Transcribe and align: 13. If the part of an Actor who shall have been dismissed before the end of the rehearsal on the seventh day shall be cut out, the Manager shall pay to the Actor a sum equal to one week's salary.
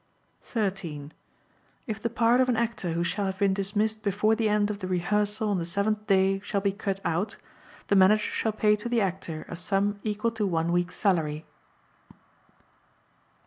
13. 0.41 1.13
If 1.85 2.01
the 2.01 2.09
part 2.09 2.41
of 2.41 2.49
an 2.49 2.57
Actor 2.57 2.93
who 2.93 3.03
shall 3.03 3.27
have 3.27 3.37
been 3.37 3.53
dismissed 3.53 4.01
before 4.01 4.33
the 4.33 4.49
end 4.49 4.71
of 4.71 4.79
the 4.79 4.87
rehearsal 4.87 5.49
on 5.49 5.59
the 5.59 5.63
seventh 5.63 6.07
day 6.07 6.39
shall 6.43 6.59
be 6.59 6.71
cut 6.71 6.99
out, 7.05 7.37
the 7.85 7.95
Manager 7.95 8.31
shall 8.31 8.51
pay 8.51 8.75
to 8.77 8.89
the 8.89 8.99
Actor 8.99 9.45
a 9.47 9.55
sum 9.55 9.99
equal 10.03 10.31
to 10.31 10.47
one 10.47 10.71
week's 10.71 10.95
salary. 10.95 11.45